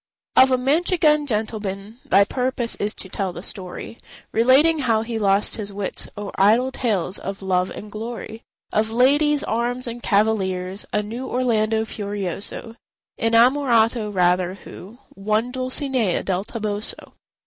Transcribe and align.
Of 0.35 0.49
a 0.49 0.57
Manchegan 0.57 1.27
gentleman 1.27 1.99
Thy 2.05 2.23
purpose 2.23 2.73
is 2.77 2.95
to 2.95 3.07
tell 3.07 3.31
the 3.31 3.43
story, 3.43 3.99
Relating 4.31 4.79
how 4.79 5.03
he 5.03 5.19
lost 5.19 5.57
his 5.57 5.71
wits 5.71 6.09
O'er 6.17 6.31
idle 6.39 6.71
tales 6.71 7.19
of 7.19 7.43
love 7.43 7.69
and 7.69 7.91
glory, 7.91 8.41
Of 8.71 8.89
"ladies, 8.89 9.43
arms, 9.43 9.85
and 9.85 10.01
cavaliers:" 10.01 10.87
A 10.91 11.03
new 11.03 11.27
Orlando 11.29 11.85
Furioso— 11.85 12.77
Innamorato, 13.19 14.09
rather—who 14.11 14.97
Won 15.13 15.51
Dulcinea 15.51 16.23
del 16.23 16.45
Toboso. 16.45 17.13